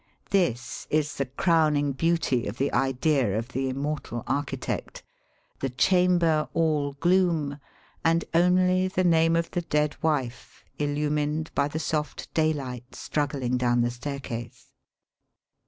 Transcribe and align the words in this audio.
This 0.31 0.87
is 0.89 1.13
the 1.17 1.27
crowning 1.27 1.91
beauty 1.91 2.47
of 2.47 2.57
the 2.57 2.73
idea 2.73 3.37
of 3.37 3.49
the 3.49 3.69
immortal 3.69 4.23
architect— 4.25 5.03
the 5.59 5.69
chamber 5.69 6.49
all 6.55 6.93
gloom, 6.93 7.59
and 8.03 8.25
only 8.33 8.87
the 8.87 9.03
name 9.03 9.35
of 9.35 9.51
the 9.51 9.61
dead 9.61 9.95
wife 10.01 10.65
illumined 10.79 11.51
by 11.53 11.67
the 11.67 11.77
soft 11.77 12.33
daylight 12.33 12.95
struggling 12.95 13.57
down 13.57 13.81
the 13.81 13.91
staircase. 13.91 14.73